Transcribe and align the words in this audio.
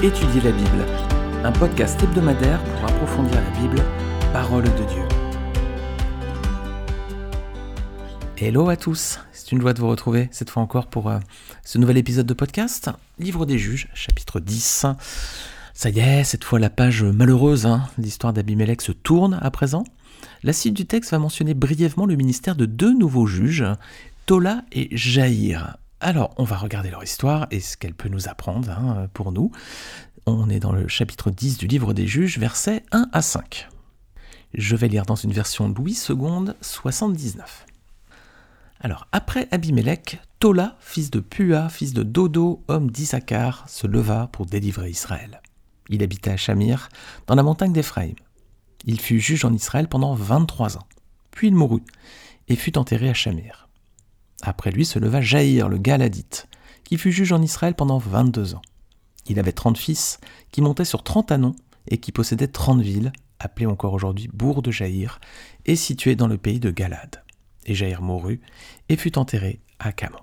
Étudier 0.00 0.40
la 0.42 0.52
Bible, 0.52 0.86
un 1.42 1.50
podcast 1.50 2.00
hebdomadaire 2.00 2.62
pour 2.62 2.84
approfondir 2.84 3.34
la 3.34 3.60
Bible, 3.60 3.82
parole 4.32 4.62
de 4.62 4.68
Dieu. 4.68 5.02
Hello 8.36 8.68
à 8.68 8.76
tous, 8.76 9.18
c'est 9.32 9.50
une 9.50 9.60
joie 9.60 9.72
de 9.72 9.80
vous 9.80 9.88
retrouver 9.88 10.28
cette 10.30 10.50
fois 10.50 10.62
encore 10.62 10.86
pour 10.86 11.10
euh, 11.10 11.18
ce 11.64 11.78
nouvel 11.78 11.98
épisode 11.98 12.26
de 12.26 12.34
podcast, 12.34 12.92
Livre 13.18 13.44
des 13.44 13.58
Juges, 13.58 13.88
chapitre 13.92 14.38
10. 14.38 14.86
Ça 15.74 15.90
y 15.90 15.98
est, 15.98 16.22
cette 16.22 16.44
fois 16.44 16.60
la 16.60 16.70
page 16.70 17.02
malheureuse, 17.02 17.66
hein, 17.66 17.88
l'histoire 17.98 18.32
d'Abimelech 18.32 18.82
se 18.82 18.92
tourne 18.92 19.36
à 19.42 19.50
présent. 19.50 19.82
La 20.44 20.52
suite 20.52 20.74
du 20.74 20.86
texte 20.86 21.10
va 21.10 21.18
mentionner 21.18 21.54
brièvement 21.54 22.06
le 22.06 22.14
ministère 22.14 22.54
de 22.54 22.66
deux 22.66 22.94
nouveaux 22.94 23.26
juges, 23.26 23.64
Tola 24.26 24.62
et 24.70 24.96
Jaïr. 24.96 25.76
Alors, 26.00 26.32
on 26.36 26.44
va 26.44 26.56
regarder 26.56 26.90
leur 26.90 27.02
histoire 27.02 27.48
et 27.50 27.58
ce 27.58 27.76
qu'elle 27.76 27.94
peut 27.94 28.08
nous 28.08 28.28
apprendre 28.28 28.70
hein, 28.70 29.08
pour 29.14 29.32
nous. 29.32 29.50
On 30.26 30.48
est 30.48 30.60
dans 30.60 30.72
le 30.72 30.86
chapitre 30.86 31.30
10 31.30 31.58
du 31.58 31.66
livre 31.66 31.92
des 31.92 32.06
juges, 32.06 32.38
versets 32.38 32.84
1 32.92 33.08
à 33.12 33.20
5. 33.20 33.68
Je 34.54 34.76
vais 34.76 34.88
lire 34.88 35.06
dans 35.06 35.16
une 35.16 35.32
version 35.32 35.68
Louis 35.68 35.98
II, 36.08 36.52
79. 36.60 37.66
Alors, 38.80 39.08
après 39.10 39.48
Abimelech, 39.50 40.20
Tola, 40.38 40.76
fils 40.78 41.10
de 41.10 41.18
Pua, 41.18 41.68
fils 41.68 41.92
de 41.92 42.04
Dodo, 42.04 42.62
homme 42.68 42.92
d'Issachar, 42.92 43.68
se 43.68 43.88
leva 43.88 44.28
pour 44.28 44.46
délivrer 44.46 44.90
Israël. 44.90 45.42
Il 45.88 46.04
habitait 46.04 46.30
à 46.30 46.36
Shamir, 46.36 46.90
dans 47.26 47.34
la 47.34 47.42
montagne 47.42 47.72
d'Éphraïm. 47.72 48.14
Il 48.84 49.00
fut 49.00 49.18
juge 49.18 49.44
en 49.44 49.52
Israël 49.52 49.88
pendant 49.88 50.14
23 50.14 50.76
ans. 50.76 50.86
Puis 51.32 51.48
il 51.48 51.56
mourut 51.56 51.82
et 52.46 52.54
fut 52.54 52.78
enterré 52.78 53.08
à 53.08 53.14
Shamir. 53.14 53.67
Après 54.42 54.70
lui 54.70 54.84
se 54.84 54.98
leva 54.98 55.20
Jaïr 55.20 55.68
le 55.68 55.78
Galadite, 55.78 56.48
qui 56.84 56.96
fut 56.96 57.12
juge 57.12 57.32
en 57.32 57.42
Israël 57.42 57.74
pendant 57.74 57.98
22 57.98 58.54
ans. 58.54 58.62
Il 59.26 59.38
avait 59.38 59.52
30 59.52 59.76
fils, 59.76 60.20
qui 60.52 60.62
montaient 60.62 60.84
sur 60.84 61.02
30 61.02 61.32
anons 61.32 61.56
et 61.88 61.98
qui 61.98 62.12
possédaient 62.12 62.48
30 62.48 62.80
villes, 62.80 63.12
appelées 63.40 63.66
encore 63.66 63.92
aujourd'hui 63.92 64.28
Bourg 64.32 64.62
de 64.62 64.70
Jaïr, 64.70 65.20
et 65.66 65.76
situées 65.76 66.16
dans 66.16 66.28
le 66.28 66.38
pays 66.38 66.60
de 66.60 66.70
Galad. 66.70 67.22
Et 67.66 67.74
Jaïr 67.74 68.00
mourut 68.00 68.40
et 68.88 68.96
fut 68.96 69.18
enterré 69.18 69.60
à 69.78 69.92
Camon. 69.92 70.18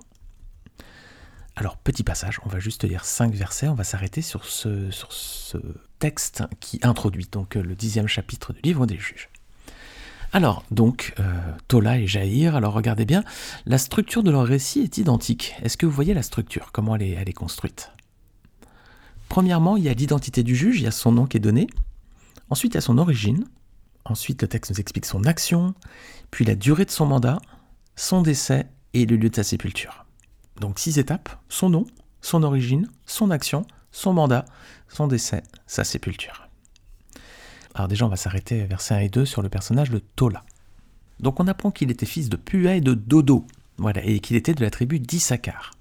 Alors, 1.55 1.77
petit 1.77 2.03
passage, 2.03 2.39
on 2.43 2.49
va 2.49 2.59
juste 2.59 2.83
lire 2.83 3.05
cinq 3.05 3.33
versets, 3.33 3.69
on 3.69 3.75
va 3.75 3.85
s'arrêter 3.85 4.21
sur 4.21 4.43
ce, 4.43 4.91
sur 4.91 5.13
ce 5.13 5.57
texte 5.99 6.43
qui 6.59 6.79
introduit 6.81 7.27
donc 7.31 7.55
le 7.55 7.75
dixième 7.75 8.07
chapitre 8.07 8.51
du 8.51 8.59
livre 8.61 8.85
des 8.85 8.97
juges. 8.97 9.29
Alors, 10.35 10.65
donc, 10.69 11.13
euh, 11.21 11.23
Tola 11.69 11.97
et 11.97 12.07
Jaïr, 12.07 12.57
alors 12.57 12.73
regardez 12.73 13.05
bien, 13.05 13.23
la 13.65 13.77
structure 13.77 14.21
de 14.21 14.31
leur 14.31 14.45
récit 14.45 14.81
est 14.81 14.97
identique. 14.97 15.55
Est-ce 15.63 15.77
que 15.77 15.85
vous 15.85 15.93
voyez 15.93 16.13
la 16.13 16.23
structure 16.23 16.73
Comment 16.73 16.97
elle 16.97 17.03
est, 17.03 17.11
elle 17.11 17.29
est 17.29 17.31
construite? 17.31 17.93
Premièrement, 19.29 19.77
il 19.77 19.85
y 19.85 19.87
a 19.87 19.93
l'identité 19.93 20.43
du 20.43 20.53
juge, 20.53 20.81
il 20.81 20.83
y 20.83 20.87
a 20.87 20.91
son 20.91 21.13
nom 21.13 21.25
qui 21.25 21.37
est 21.37 21.39
donné. 21.39 21.67
Ensuite, 22.49 22.73
il 22.73 22.75
y 22.75 22.79
a 22.79 22.81
son 22.81 22.97
origine. 22.97 23.45
Ensuite, 24.03 24.41
le 24.41 24.49
texte 24.49 24.71
nous 24.71 24.81
explique 24.81 25.05
son 25.05 25.23
action, 25.23 25.73
puis 26.31 26.43
la 26.43 26.55
durée 26.55 26.83
de 26.83 26.91
son 26.91 27.05
mandat, 27.05 27.39
son 27.95 28.21
décès 28.21 28.67
et 28.93 29.05
le 29.05 29.15
lieu 29.15 29.29
de 29.29 29.35
sa 29.37 29.43
sépulture. 29.43 30.05
Donc 30.59 30.79
six 30.79 30.99
étapes, 30.99 31.29
son 31.47 31.69
nom, 31.69 31.85
son 32.19 32.43
origine, 32.43 32.89
son 33.05 33.31
action, 33.31 33.65
son 33.93 34.11
mandat, 34.11 34.43
son 34.89 35.07
décès, 35.07 35.43
sa 35.65 35.85
sépulture. 35.85 36.44
Alors 37.75 37.89
déjà, 37.89 38.05
on 38.05 38.09
va 38.09 38.15
s'arrêter 38.15 38.63
verset 38.63 38.95
1 38.95 38.99
et 38.99 39.09
2 39.09 39.25
sur 39.25 39.41
le 39.41 39.49
personnage 39.49 39.91
de 39.91 39.99
Tola. 39.99 40.43
Donc 41.19 41.39
on 41.41 41.47
apprend 41.47 41.71
qu'il 41.71 41.91
était 41.91 42.05
fils 42.05 42.29
de 42.29 42.37
Pua 42.37 42.75
et 42.75 42.81
de 42.81 42.93
Dodo, 42.93 43.45
voilà, 43.77 44.03
et 44.03 44.19
qu'il 44.19 44.37
était 44.37 44.53
de 44.53 44.61
la 44.61 44.69
tribu 44.69 44.99
d'Issachar. 44.99 45.71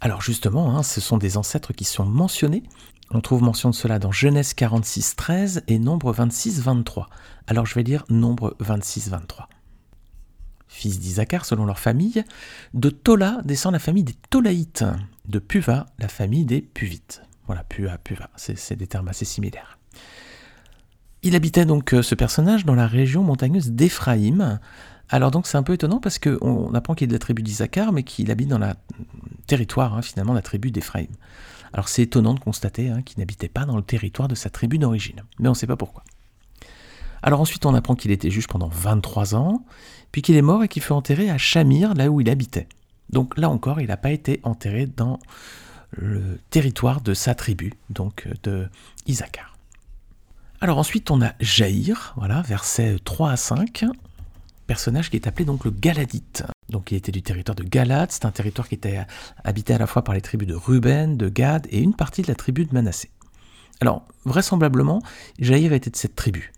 Alors 0.00 0.20
justement, 0.20 0.76
hein, 0.76 0.82
ce 0.82 1.00
sont 1.00 1.16
des 1.16 1.38
ancêtres 1.38 1.72
qui 1.72 1.84
sont 1.84 2.04
mentionnés. 2.04 2.62
On 3.10 3.20
trouve 3.20 3.42
mention 3.42 3.70
de 3.70 3.74
cela 3.74 3.98
dans 3.98 4.12
Genèse 4.12 4.52
46, 4.52 5.16
13 5.16 5.62
et 5.68 5.78
Nombre 5.78 6.12
26, 6.12 6.60
23. 6.60 7.08
Alors 7.46 7.64
je 7.64 7.74
vais 7.74 7.82
lire 7.82 8.04
Nombre 8.10 8.54
26, 8.60 9.08
23. 9.08 9.48
Fils 10.68 11.00
d'Issachar 11.00 11.46
selon 11.46 11.64
leur 11.64 11.78
famille, 11.78 12.24
de 12.74 12.90
Tola 12.90 13.40
descend 13.44 13.72
la 13.72 13.78
famille 13.78 14.04
des 14.04 14.16
Tolaïtes, 14.28 14.84
de 15.26 15.38
Puva 15.38 15.86
la 15.98 16.08
famille 16.08 16.44
des 16.44 16.60
Puvites. 16.60 17.22
Voilà, 17.46 17.64
Pua, 17.64 17.96
Puva, 17.96 18.28
c'est 18.36 18.76
des 18.76 18.86
termes 18.86 19.08
assez 19.08 19.24
similaires. 19.24 19.78
Il 21.22 21.34
habitait 21.34 21.64
donc 21.64 21.92
euh, 21.92 22.02
ce 22.02 22.14
personnage 22.14 22.64
dans 22.64 22.74
la 22.74 22.86
région 22.86 23.22
montagneuse 23.22 23.70
d'Éphraïm. 23.70 24.60
Alors 25.08 25.30
donc 25.30 25.46
c'est 25.46 25.56
un 25.56 25.62
peu 25.62 25.74
étonnant 25.74 26.00
parce 26.00 26.18
qu'on 26.18 26.74
apprend 26.74 26.94
qu'il 26.94 27.04
est 27.04 27.08
de 27.08 27.12
la 27.12 27.18
tribu 27.18 27.42
d'Isaacar, 27.42 27.92
mais 27.92 28.02
qu'il 28.02 28.30
habite 28.30 28.48
dans 28.48 28.58
le 28.58 28.66
territoire 29.46 29.94
hein, 29.94 30.02
finalement 30.02 30.34
la 30.34 30.42
tribu 30.42 30.70
d'Éphraïm. 30.70 31.10
Alors 31.72 31.88
c'est 31.88 32.02
étonnant 32.02 32.34
de 32.34 32.40
constater 32.40 32.90
hein, 32.90 33.02
qu'il 33.02 33.18
n'habitait 33.18 33.48
pas 33.48 33.64
dans 33.64 33.76
le 33.76 33.82
territoire 33.82 34.28
de 34.28 34.34
sa 34.34 34.50
tribu 34.50 34.78
d'origine, 34.78 35.22
mais 35.38 35.48
on 35.48 35.52
ne 35.52 35.56
sait 35.56 35.66
pas 35.66 35.76
pourquoi. 35.76 36.04
Alors 37.22 37.40
ensuite 37.40 37.66
on 37.66 37.74
apprend 37.74 37.94
qu'il 37.94 38.10
était 38.10 38.30
juge 38.30 38.46
pendant 38.46 38.68
23 38.68 39.34
ans, 39.34 39.64
puis 40.12 40.22
qu'il 40.22 40.36
est 40.36 40.42
mort 40.42 40.64
et 40.64 40.68
qu'il 40.68 40.82
fut 40.82 40.92
enterré 40.92 41.30
à 41.30 41.38
Shamir, 41.38 41.94
là 41.94 42.10
où 42.10 42.20
il 42.20 42.30
habitait. 42.30 42.68
Donc 43.10 43.36
là 43.38 43.48
encore, 43.48 43.80
il 43.80 43.88
n'a 43.88 43.96
pas 43.96 44.10
été 44.10 44.40
enterré 44.42 44.86
dans 44.86 45.18
le 45.92 46.40
territoire 46.50 47.00
de 47.00 47.14
sa 47.14 47.34
tribu, 47.34 47.72
donc 47.90 48.28
de 48.42 48.68
Isaacar. 49.06 49.55
Alors 50.60 50.78
ensuite, 50.78 51.10
on 51.10 51.20
a 51.20 51.32
Jaïr, 51.38 52.14
voilà, 52.16 52.40
versets 52.40 52.96
3 53.04 53.30
à 53.30 53.36
5, 53.36 53.84
personnage 54.66 55.10
qui 55.10 55.16
est 55.16 55.26
appelé 55.26 55.44
donc 55.44 55.64
le 55.64 55.70
Galadite. 55.70 56.44
Donc 56.70 56.92
il 56.92 56.96
était 56.96 57.12
du 57.12 57.22
territoire 57.22 57.54
de 57.54 57.62
Galad, 57.62 58.10
c'est 58.10 58.24
un 58.24 58.30
territoire 58.30 58.66
qui 58.68 58.74
était 58.74 59.04
habité 59.44 59.74
à 59.74 59.78
la 59.78 59.86
fois 59.86 60.02
par 60.02 60.14
les 60.14 60.22
tribus 60.22 60.48
de 60.48 60.54
Ruben, 60.54 61.16
de 61.16 61.28
Gad 61.28 61.66
et 61.70 61.80
une 61.80 61.94
partie 61.94 62.22
de 62.22 62.28
la 62.28 62.34
tribu 62.34 62.64
de 62.64 62.72
Manassé. 62.72 63.10
Alors, 63.80 64.08
vraisemblablement, 64.24 65.02
Jaïr 65.38 65.74
était 65.74 65.90
de 65.90 65.96
cette 65.96 66.16
tribu. 66.16 66.52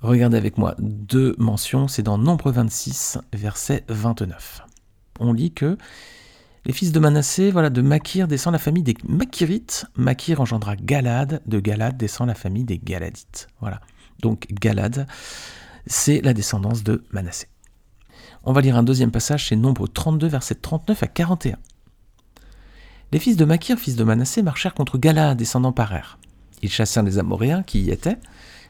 Regardez 0.00 0.36
avec 0.36 0.58
moi 0.58 0.74
deux 0.78 1.36
mentions, 1.38 1.86
c'est 1.86 2.02
dans 2.02 2.18
Nombre 2.18 2.50
26, 2.50 3.18
verset 3.32 3.84
29. 3.88 4.62
On 5.20 5.32
lit 5.32 5.52
que 5.52 5.78
les 6.66 6.72
fils 6.72 6.90
de 6.90 6.98
Manassé, 6.98 7.52
voilà, 7.52 7.70
de 7.70 7.80
Makir 7.80 8.26
descend 8.26 8.52
la 8.52 8.58
famille 8.58 8.82
des 8.82 8.96
Makirites. 9.06 9.86
Makir 9.94 10.40
engendra 10.40 10.74
Galad. 10.74 11.40
De 11.46 11.60
Galad 11.60 11.96
descend 11.96 12.26
la 12.26 12.34
famille 12.34 12.64
des 12.64 12.78
Galadites. 12.78 13.46
Voilà. 13.60 13.80
Donc 14.20 14.48
Galad, 14.50 15.06
c'est 15.86 16.20
la 16.22 16.34
descendance 16.34 16.82
de 16.82 17.04
Manassé. 17.12 17.46
On 18.42 18.52
va 18.52 18.62
lire 18.62 18.76
un 18.76 18.82
deuxième 18.82 19.12
passage, 19.12 19.48
c'est 19.48 19.54
Nombre 19.54 19.86
32, 19.86 20.26
verset 20.26 20.56
39 20.56 21.04
à 21.04 21.06
41. 21.06 21.56
Les 23.12 23.20
fils 23.20 23.36
de 23.36 23.44
Makir, 23.44 23.78
fils 23.78 23.94
de 23.94 24.02
Manassé, 24.02 24.42
marchèrent 24.42 24.74
contre 24.74 24.98
Galad, 24.98 25.38
descendant 25.38 25.72
par 25.72 25.94
air. 25.94 26.18
Ils 26.62 26.70
chassèrent 26.70 27.04
les 27.04 27.18
Amoréens 27.18 27.62
qui 27.62 27.82
y 27.82 27.90
étaient. 27.90 28.18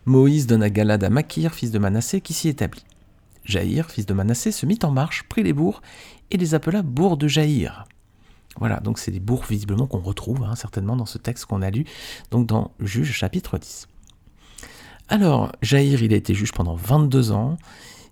Moïse 0.05 0.47
donna 0.47 0.69
Galad 0.69 1.03
à 1.03 1.09
Makir, 1.09 1.55
fils 1.55 1.71
de 1.71 1.79
Manassé, 1.79 2.21
qui 2.21 2.35
s'y 2.35 2.51
établit. 2.51 2.85
Jaïr, 3.47 3.91
fils 3.91 4.07
de 4.07 4.13
Manassé, 4.13 4.53
se 4.53 4.67
mit 4.67 4.79
en 4.83 4.91
marche, 4.91 5.25
prit 5.29 5.43
les 5.43 5.53
bourgs 5.53 5.81
et 6.31 6.37
les 6.37 6.55
appela 6.55 6.83
bourgs 6.83 7.17
de 7.17 7.29
Jaïr. 7.29 7.87
Voilà, 8.59 8.81
donc 8.81 8.99
c'est 8.99 9.11
des 9.11 9.21
bourgs 9.21 9.47
visiblement 9.49 9.87
qu'on 9.87 10.01
retrouve 10.01 10.43
hein, 10.43 10.57
certainement 10.57 10.97
dans 10.97 11.07
ce 11.07 11.19
texte 11.19 11.47
qu'on 11.47 11.63
a 11.63 11.71
lu, 11.71 11.85
donc 12.31 12.47
dans 12.47 12.73
Juge 12.81 13.13
chapitre 13.13 13.59
10. 13.59 13.89
Alors, 15.09 15.53
Jaïr, 15.63 16.03
il 16.03 16.13
a 16.13 16.17
été 16.17 16.35
juge 16.35 16.53
pendant 16.53 16.75
22 16.75 17.31
ans. 17.31 17.59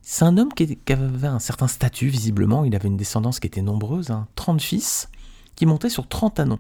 C'est 0.03 0.25
un 0.25 0.39
homme 0.39 0.53
qui, 0.53 0.78
avait 0.89 1.27
un 1.27 1.41
certain 1.41 1.67
statut, 1.67 2.06
visiblement. 2.06 2.65
Il 2.65 2.77
avait 2.77 2.89
une 2.89 2.97
descendance 2.97 3.41
qui 3.41 3.49
était 3.49 3.62
nombreuse, 3.62 4.15
30 4.37 4.56
hein, 4.56 4.59
fils, 4.61 5.09
qui 5.56 5.67
montaient 5.67 5.89
sur 5.89 6.06
30 6.06 6.39
anons. 6.41 6.59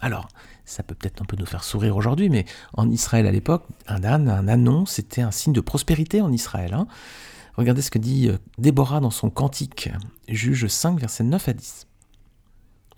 Alors, 0.00 0.26
ça 0.64 0.82
peut 0.82 0.96
peut-être 0.96 1.22
un 1.22 1.24
peu 1.26 1.36
nous 1.36 1.46
faire 1.46 1.62
sourire 1.62 1.96
aujourd'hui, 1.96 2.28
mais 2.28 2.44
en 2.74 2.90
Israël 2.90 3.26
à 3.26 3.30
l'époque, 3.30 3.64
un 3.86 4.02
âne, 4.02 4.28
un 4.28 4.48
anon, 4.48 4.84
c'était 4.84 5.22
un 5.22 5.30
signe 5.30 5.52
de 5.52 5.60
prospérité 5.60 6.20
en 6.22 6.32
Israël. 6.32 6.74
Hein. 6.74 6.88
Regardez 7.56 7.82
ce 7.82 7.90
que 7.90 7.98
dit 7.98 8.28
euh, 8.28 8.38
Déborah 8.58 9.00
dans 9.00 9.10
son 9.10 9.30
cantique, 9.30 9.90
juge 10.28 10.66
5, 10.66 10.98
versets 10.98 11.24
9 11.24 11.48
à 11.48 11.52
10. 11.52 11.86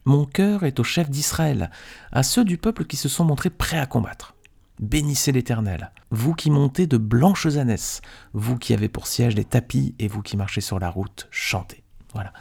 Mon 0.05 0.27
cœur 0.27 0.65
est 0.65 0.79
au 0.81 0.85
chef 0.85 1.09
d'Israël, 1.09 1.71
à 2.13 2.23
ceux 2.23 2.45
du 2.45 2.59
peuple 2.59 2.85
qui 2.85 2.97
se 2.97 3.09
sont 3.09 3.25
montrés 3.25 3.51
prêts 3.51 3.79
à 3.79 3.87
combattre. 3.87 4.35
Bénissez 4.81 5.33
l'Éternel, 5.33 5.93
vous 6.11 6.35
qui 6.35 6.51
montez 6.51 6.87
de 6.87 6.99
blanches 6.99 7.47
ânesses, 7.57 8.01
vous 8.33 8.59
qui 8.59 8.75
avez 8.75 8.89
pour 8.89 9.07
siège 9.07 9.35
des 9.35 9.45
tapis 9.45 9.95
et 9.99 10.09
vous 10.09 10.21
qui 10.21 10.37
marchez 10.37 10.61
sur 10.61 10.79
la 10.79 10.91
route, 10.91 11.29
chantez. 11.31 11.85
Voilà. 12.13 12.33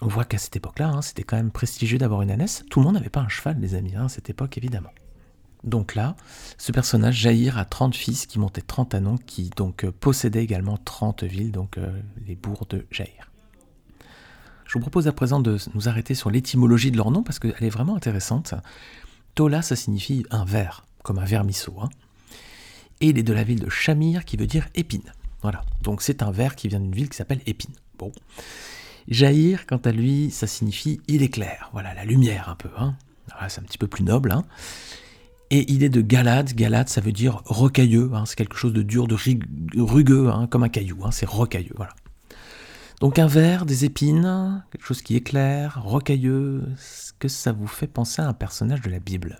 On 0.00 0.06
voit 0.06 0.24
qu'à 0.24 0.38
cette 0.38 0.56
époque-là, 0.56 0.88
hein, 0.88 1.02
c'était 1.02 1.22
quand 1.22 1.36
même 1.36 1.50
prestigieux 1.50 1.98
d'avoir 1.98 2.22
une 2.22 2.30
ânesse. 2.30 2.64
Tout 2.70 2.80
le 2.80 2.86
monde 2.86 2.94
n'avait 2.94 3.08
pas 3.08 3.20
un 3.20 3.28
cheval, 3.28 3.58
les 3.60 3.74
amis, 3.74 3.94
hein, 3.96 4.06
à 4.06 4.08
cette 4.08 4.30
époque, 4.30 4.58
évidemment. 4.58 4.90
Donc 5.64 5.94
là, 5.94 6.16
ce 6.58 6.72
personnage, 6.72 7.16
Jaïr, 7.16 7.56
a 7.56 7.64
30 7.64 7.94
fils 7.94 8.26
qui 8.26 8.38
montaient 8.38 8.62
30 8.62 8.94
anons, 8.94 9.16
qui 9.16 9.50
donc 9.50 9.84
euh, 9.84 9.92
possédaient 9.92 10.42
également 10.42 10.76
30 10.76 11.24
villes, 11.24 11.52
donc 11.52 11.78
euh, 11.78 12.00
les 12.26 12.34
bourgs 12.34 12.66
de 12.68 12.86
Jaïr. 12.90 13.30
Je 14.66 14.74
vous 14.74 14.80
propose 14.80 15.06
à 15.06 15.12
présent 15.12 15.38
de 15.38 15.58
nous 15.74 15.88
arrêter 15.88 16.14
sur 16.14 16.30
l'étymologie 16.30 16.90
de 16.90 16.96
leur 16.96 17.10
nom 17.10 17.22
parce 17.22 17.38
qu'elle 17.38 17.62
est 17.62 17.70
vraiment 17.70 17.94
intéressante. 17.94 18.54
Tola, 19.34 19.62
ça 19.62 19.76
signifie 19.76 20.24
un 20.30 20.44
ver, 20.44 20.86
comme 21.02 21.18
un 21.18 21.24
vermisseau. 21.24 21.74
Hein. 21.80 21.90
Et 23.00 23.08
il 23.08 23.18
est 23.18 23.22
de 23.22 23.32
la 23.32 23.44
ville 23.44 23.60
de 23.60 23.68
Shamir 23.68 24.24
qui 24.24 24.36
veut 24.36 24.46
dire 24.46 24.68
épine. 24.74 25.12
Voilà, 25.42 25.64
donc 25.82 26.02
c'est 26.02 26.22
un 26.22 26.30
ver 26.30 26.56
qui 26.56 26.68
vient 26.68 26.80
d'une 26.80 26.94
ville 26.94 27.08
qui 27.08 27.16
s'appelle 27.16 27.40
Épine. 27.46 27.74
Bon. 27.98 28.12
Jaïr, 29.08 29.66
quant 29.66 29.78
à 29.78 29.90
lui, 29.90 30.30
ça 30.30 30.46
signifie 30.46 31.00
il 31.08 31.22
éclaire. 31.22 31.68
Voilà, 31.72 31.94
la 31.94 32.04
lumière 32.04 32.48
un 32.48 32.54
peu. 32.54 32.70
Hein. 32.78 32.94
c'est 33.48 33.60
un 33.60 33.64
petit 33.64 33.78
peu 33.78 33.88
plus 33.88 34.04
noble. 34.04 34.30
Hein. 34.30 34.44
Et 35.54 35.70
il 35.70 35.84
est 35.84 35.90
de 35.90 36.00
Galade. 36.00 36.54
Galade, 36.54 36.88
ça 36.88 37.02
veut 37.02 37.12
dire 37.12 37.42
rocailleux. 37.44 38.10
Hein. 38.14 38.24
c'est 38.24 38.36
quelque 38.36 38.56
chose 38.56 38.72
de 38.72 38.80
dur, 38.80 39.06
de 39.06 39.16
rugueux, 39.78 40.30
hein, 40.30 40.46
comme 40.46 40.62
un 40.62 40.70
caillou. 40.70 41.04
Hein. 41.04 41.10
c'est 41.10 41.28
rocailleux. 41.28 41.74
Voilà. 41.76 41.94
Donc 43.00 43.18
un 43.18 43.26
verre, 43.26 43.66
des 43.66 43.84
épines, 43.84 44.64
quelque 44.72 44.86
chose 44.86 45.02
qui 45.02 45.14
éclaire, 45.14 45.82
rocailleux. 45.82 46.64
Est-ce 46.72 47.12
que 47.12 47.28
ça 47.28 47.52
vous 47.52 47.66
fait 47.66 47.86
penser 47.86 48.22
à 48.22 48.28
un 48.28 48.32
personnage 48.32 48.80
de 48.80 48.88
la 48.88 48.98
Bible 48.98 49.36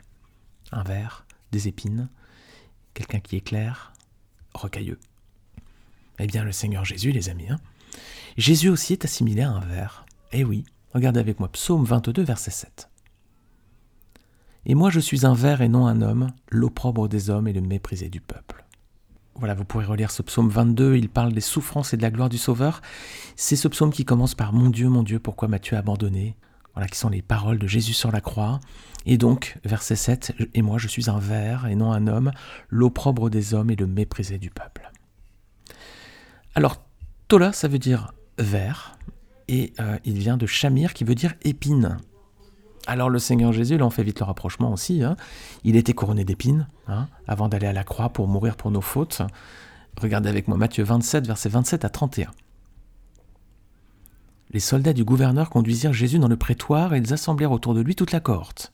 Un 0.70 0.82
verre, 0.82 1.24
des 1.50 1.66
épines, 1.66 2.10
quelqu'un 2.92 3.20
qui 3.20 3.36
éclaire, 3.36 3.94
rocailleux. 4.52 5.00
Eh 6.18 6.26
bien, 6.26 6.44
le 6.44 6.52
Seigneur 6.52 6.84
Jésus, 6.84 7.12
les 7.12 7.30
amis. 7.30 7.48
Jésus 8.36 8.68
aussi 8.68 8.92
est 8.92 9.06
assimilé 9.06 9.40
à 9.40 9.50
un 9.50 9.60
verre. 9.60 10.04
Eh 10.32 10.44
oui, 10.44 10.66
regardez 10.92 11.20
avec 11.20 11.40
moi, 11.40 11.50
Psaume 11.50 11.84
22, 11.84 12.22
verset 12.22 12.50
7. 12.50 12.91
Et 14.66 14.74
moi 14.74 14.90
je 14.90 15.00
suis 15.00 15.26
un 15.26 15.34
ver 15.34 15.60
et 15.60 15.68
non 15.68 15.86
un 15.86 16.02
homme, 16.02 16.28
l'opprobre 16.50 17.08
des 17.08 17.30
hommes 17.30 17.48
et 17.48 17.52
le 17.52 17.60
méprisé 17.60 18.08
du 18.08 18.20
peuple. 18.20 18.64
Voilà, 19.34 19.54
vous 19.54 19.64
pourrez 19.64 19.86
relire 19.86 20.10
ce 20.10 20.22
psaume 20.22 20.50
22, 20.50 20.96
il 20.96 21.08
parle 21.08 21.32
des 21.32 21.40
souffrances 21.40 21.94
et 21.94 21.96
de 21.96 22.02
la 22.02 22.10
gloire 22.10 22.28
du 22.28 22.38
Sauveur. 22.38 22.82
C'est 23.34 23.56
ce 23.56 23.66
psaume 23.68 23.92
qui 23.92 24.04
commence 24.04 24.34
par 24.34 24.52
Mon 24.52 24.70
Dieu, 24.70 24.88
mon 24.88 25.02
Dieu, 25.02 25.18
pourquoi 25.18 25.48
m'as-tu 25.48 25.74
abandonné? 25.74 26.36
Voilà, 26.74 26.86
qui 26.86 26.98
sont 26.98 27.08
les 27.08 27.22
paroles 27.22 27.58
de 27.58 27.66
Jésus 27.66 27.92
sur 27.92 28.12
la 28.12 28.20
croix. 28.20 28.60
Et 29.04 29.18
donc, 29.18 29.58
verset 29.64 29.96
7, 29.96 30.34
Et 30.54 30.62
moi 30.62 30.78
je 30.78 30.88
suis 30.88 31.10
un 31.10 31.18
ver 31.18 31.66
et 31.66 31.74
non 31.74 31.92
un 31.92 32.06
homme, 32.06 32.30
l'opprobre 32.68 33.30
des 33.30 33.54
hommes 33.54 33.70
et 33.70 33.76
le 33.76 33.86
méprisé 33.86 34.38
du 34.38 34.50
peuple. 34.50 34.90
Alors, 36.54 36.84
Tola, 37.28 37.52
ça 37.52 37.68
veut 37.68 37.78
dire 37.78 38.12
ver, 38.38 38.98
et 39.48 39.72
euh, 39.80 39.98
il 40.04 40.18
vient 40.18 40.36
de 40.36 40.46
Shamir, 40.46 40.92
qui 40.94 41.04
veut 41.04 41.14
dire 41.14 41.34
épine. 41.42 41.96
Alors 42.86 43.10
le 43.10 43.18
Seigneur 43.18 43.52
Jésus, 43.52 43.78
là 43.78 43.86
on 43.86 43.90
fait 43.90 44.02
vite 44.02 44.18
le 44.18 44.24
rapprochement 44.24 44.72
aussi, 44.72 45.02
hein. 45.02 45.16
il 45.64 45.76
était 45.76 45.92
couronné 45.92 46.24
d'épines 46.24 46.66
hein, 46.88 47.06
avant 47.28 47.48
d'aller 47.48 47.66
à 47.66 47.72
la 47.72 47.84
croix 47.84 48.08
pour 48.08 48.26
mourir 48.26 48.56
pour 48.56 48.70
nos 48.70 48.80
fautes. 48.80 49.22
Regardez 50.00 50.28
avec 50.28 50.48
moi 50.48 50.56
Matthieu 50.56 50.82
27, 50.82 51.26
versets 51.26 51.48
27 51.48 51.84
à 51.84 51.88
31. 51.88 52.30
Les 54.50 54.60
soldats 54.60 54.92
du 54.92 55.04
gouverneur 55.04 55.48
conduisirent 55.48 55.92
Jésus 55.92 56.18
dans 56.18 56.28
le 56.28 56.36
prétoire 56.36 56.92
et 56.92 56.98
ils 56.98 57.12
assemblèrent 57.12 57.52
autour 57.52 57.74
de 57.74 57.80
lui 57.80 57.94
toute 57.94 58.12
la 58.12 58.20
cohorte. 58.20 58.72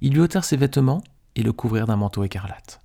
Ils 0.00 0.12
lui 0.12 0.20
ôtèrent 0.20 0.44
ses 0.44 0.56
vêtements 0.56 1.02
et 1.36 1.42
le 1.42 1.52
couvrirent 1.52 1.86
d'un 1.86 1.96
manteau 1.96 2.24
écarlate. 2.24 2.80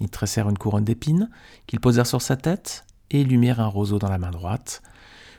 Ils 0.00 0.08
tressèrent 0.08 0.48
une 0.48 0.58
couronne 0.58 0.84
d'épines 0.84 1.30
qu'ils 1.66 1.80
posèrent 1.80 2.06
sur 2.06 2.22
sa 2.22 2.36
tête 2.36 2.84
et 3.10 3.24
lui 3.24 3.36
mirent 3.36 3.60
un 3.60 3.66
roseau 3.66 3.98
dans 3.98 4.08
la 4.08 4.18
main 4.18 4.30
droite. 4.30 4.82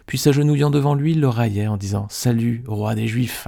Puis 0.06 0.18
s'agenouillant 0.18 0.70
devant 0.70 0.94
lui, 0.94 1.14
ils 1.14 1.20
le 1.20 1.30
raillaient 1.30 1.68
en 1.68 1.78
disant 1.78 2.08
Salut, 2.10 2.64
roi 2.68 2.96
des 2.96 3.08
Juifs 3.08 3.48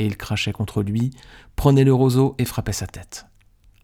et 0.00 0.06
il 0.06 0.16
crachait 0.16 0.52
contre 0.52 0.82
lui, 0.82 1.10
prenait 1.56 1.84
le 1.84 1.92
roseau 1.92 2.34
et 2.38 2.46
frappait 2.46 2.72
sa 2.72 2.86
tête. 2.86 3.26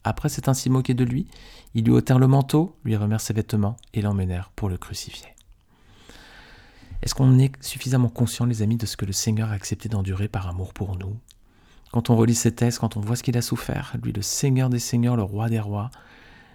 Après 0.02 0.30
s'être 0.30 0.48
ainsi 0.48 0.70
moqué 0.70 0.94
de 0.94 1.04
lui, 1.04 1.28
ils 1.74 1.84
lui 1.84 1.92
ôtèrent 1.92 2.18
le 2.18 2.26
manteau, 2.26 2.74
lui 2.84 2.96
remirent 2.96 3.20
ses 3.20 3.34
vêtements 3.34 3.76
et 3.92 4.00
l'emmenèrent 4.00 4.50
pour 4.56 4.70
le 4.70 4.78
crucifier. 4.78 5.28
Est-ce 7.02 7.14
qu'on 7.14 7.38
est 7.38 7.52
suffisamment 7.62 8.08
conscient, 8.08 8.46
les 8.46 8.62
amis, 8.62 8.78
de 8.78 8.86
ce 8.86 8.96
que 8.96 9.04
le 9.04 9.12
Seigneur 9.12 9.50
a 9.50 9.52
accepté 9.52 9.90
d'endurer 9.90 10.28
par 10.28 10.48
amour 10.48 10.72
pour 10.72 10.96
nous? 10.96 11.18
Quand 11.92 12.08
on 12.08 12.16
relit 12.16 12.34
ses 12.34 12.54
textes, 12.54 12.78
quand 12.78 12.96
on 12.96 13.00
voit 13.00 13.16
ce 13.16 13.22
qu'il 13.22 13.36
a 13.36 13.42
souffert, 13.42 13.94
lui, 14.02 14.12
le 14.12 14.22
Seigneur 14.22 14.70
des 14.70 14.78
Seigneurs, 14.78 15.16
le 15.16 15.22
Roi 15.22 15.50
des 15.50 15.60
Rois, 15.60 15.90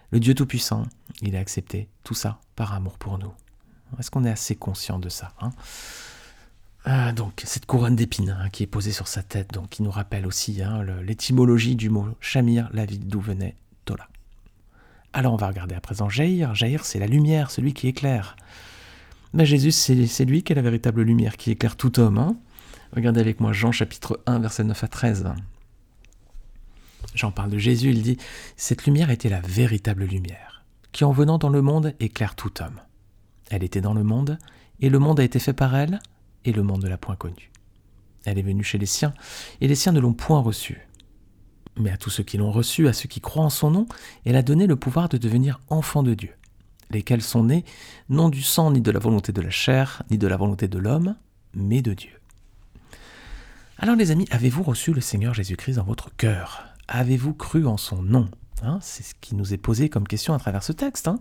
le 0.09 0.19
Dieu 0.19 0.33
Tout-Puissant, 0.33 0.83
il 1.21 1.35
a 1.35 1.39
accepté 1.39 1.87
tout 2.03 2.15
ça 2.15 2.39
par 2.55 2.73
amour 2.73 2.97
pour 2.97 3.19
nous. 3.19 3.31
Est-ce 3.99 4.09
qu'on 4.09 4.25
est 4.25 4.31
assez 4.31 4.55
conscient 4.55 4.97
de 4.97 5.09
ça 5.09 5.33
hein? 5.39 5.51
Ah, 6.83 7.11
donc 7.11 7.43
cette 7.45 7.67
couronne 7.67 7.95
d'épines 7.95 8.35
hein, 8.39 8.49
qui 8.49 8.63
est 8.63 8.67
posée 8.67 8.91
sur 8.91 9.07
sa 9.07 9.21
tête, 9.21 9.53
donc 9.53 9.69
qui 9.69 9.83
nous 9.83 9.91
rappelle 9.91 10.25
aussi 10.25 10.63
hein, 10.63 10.83
l'étymologie 11.03 11.75
du 11.75 11.89
mot 11.89 12.07
Shamir, 12.19 12.69
la 12.73 12.85
ville 12.85 13.07
d'où 13.07 13.21
venait 13.21 13.55
Tola. 13.85 14.07
Alors 15.13 15.33
on 15.33 15.37
va 15.37 15.47
regarder 15.47 15.75
à 15.75 15.81
présent 15.81 16.09
Jair. 16.09 16.55
Jair, 16.55 16.85
c'est 16.85 16.97
la 16.97 17.05
lumière, 17.05 17.51
celui 17.51 17.73
qui 17.73 17.87
éclaire. 17.87 18.35
Mais 19.33 19.45
Jésus, 19.45 19.71
c'est 19.71 20.25
lui 20.25 20.43
qui 20.43 20.53
est 20.53 20.55
la 20.55 20.61
véritable 20.61 21.03
lumière, 21.03 21.37
qui 21.37 21.51
éclaire 21.51 21.75
tout 21.75 21.99
homme. 21.99 22.17
Hein. 22.17 22.35
Regardez 22.93 23.21
avec 23.21 23.39
moi 23.39 23.53
Jean 23.53 23.71
chapitre 23.71 24.19
1, 24.25 24.39
verset 24.39 24.63
9 24.63 24.83
à 24.83 24.87
13. 24.87 25.25
Jean 27.13 27.31
parle 27.31 27.51
de 27.51 27.57
Jésus, 27.57 27.91
il 27.91 28.01
dit 28.01 28.17
Cette 28.57 28.85
lumière 28.85 29.09
était 29.09 29.29
la 29.29 29.41
véritable 29.41 30.05
lumière, 30.05 30.63
qui 30.91 31.03
en 31.03 31.11
venant 31.11 31.37
dans 31.37 31.49
le 31.49 31.61
monde 31.61 31.93
éclaire 31.99 32.35
tout 32.35 32.61
homme. 32.61 32.79
Elle 33.49 33.63
était 33.63 33.81
dans 33.81 33.93
le 33.93 34.03
monde, 34.03 34.39
et 34.79 34.89
le 34.89 34.99
monde 34.99 35.19
a 35.19 35.23
été 35.23 35.39
fait 35.39 35.53
par 35.53 35.75
elle, 35.75 35.99
et 36.45 36.51
le 36.51 36.63
monde 36.63 36.83
ne 36.83 36.89
l'a 36.89 36.97
point 36.97 37.15
connue. 37.15 37.51
Elle 38.25 38.37
est 38.37 38.43
venue 38.43 38.63
chez 38.63 38.77
les 38.77 38.85
siens, 38.85 39.13
et 39.61 39.67
les 39.67 39.75
siens 39.75 39.91
ne 39.91 39.99
l'ont 39.99 40.13
point 40.13 40.39
reçue. 40.39 40.87
Mais 41.77 41.91
à 41.91 41.97
tous 41.97 42.09
ceux 42.09 42.23
qui 42.23 42.37
l'ont 42.37 42.51
reçue, 42.51 42.87
à 42.87 42.93
ceux 42.93 43.07
qui 43.07 43.21
croient 43.21 43.45
en 43.45 43.49
son 43.49 43.71
nom, 43.71 43.85
elle 44.25 44.35
a 44.35 44.43
donné 44.43 44.67
le 44.67 44.75
pouvoir 44.75 45.09
de 45.09 45.17
devenir 45.17 45.59
enfants 45.69 46.03
de 46.03 46.13
Dieu, 46.13 46.33
lesquels 46.89 47.21
sont 47.21 47.45
nés 47.45 47.65
non 48.09 48.29
du 48.29 48.41
sang 48.41 48.71
ni 48.71 48.81
de 48.81 48.91
la 48.91 48.99
volonté 48.99 49.31
de 49.31 49.41
la 49.41 49.49
chair, 49.49 50.03
ni 50.11 50.17
de 50.17 50.27
la 50.27 50.37
volonté 50.37 50.67
de 50.67 50.77
l'homme, 50.77 51.15
mais 51.53 51.81
de 51.81 51.93
Dieu. 51.93 52.11
Alors 53.77 53.95
les 53.95 54.11
amis, 54.11 54.27
avez-vous 54.29 54.63
reçu 54.63 54.93
le 54.93 55.01
Seigneur 55.01 55.33
Jésus-Christ 55.33 55.75
dans 55.75 55.83
votre 55.83 56.15
cœur? 56.15 56.65
Avez-vous 56.87 57.33
cru 57.33 57.65
en 57.65 57.77
son 57.77 58.03
nom? 58.03 58.29
Hein, 58.61 58.77
C'est 58.81 59.03
ce 59.03 59.15
qui 59.19 59.33
nous 59.33 59.53
est 59.53 59.57
posé 59.57 59.89
comme 59.89 60.07
question 60.07 60.33
à 60.33 60.39
travers 60.39 60.61
ce 60.61 60.71
texte. 60.71 61.07
Hein. 61.07 61.19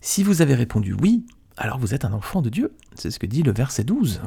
Si 0.00 0.22
vous 0.22 0.40
avez 0.40 0.54
répondu 0.54 0.94
oui, 0.94 1.26
alors 1.56 1.78
vous 1.78 1.94
êtes 1.94 2.04
un 2.04 2.12
enfant 2.12 2.42
de 2.42 2.50
Dieu. 2.50 2.74
C'est 2.94 3.10
ce 3.10 3.18
que 3.18 3.26
dit 3.26 3.42
le 3.42 3.52
verset 3.52 3.84
12. 3.84 4.22